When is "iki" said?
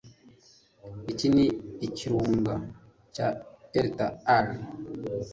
1.11-1.27